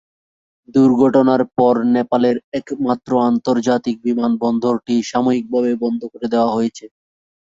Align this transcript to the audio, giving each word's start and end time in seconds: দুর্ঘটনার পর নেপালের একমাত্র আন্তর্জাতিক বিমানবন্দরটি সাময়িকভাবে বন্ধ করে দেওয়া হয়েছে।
দুর্ঘটনার 0.75 1.41
পর 1.57 1.75
নেপালের 1.95 2.37
একমাত্র 2.59 3.11
আন্তর্জাতিক 3.29 3.95
বিমানবন্দরটি 4.05 4.95
সাময়িকভাবে 5.11 5.71
বন্ধ 5.83 6.01
করে 6.13 6.27
দেওয়া 6.33 6.51
হয়েছে। 6.55 6.85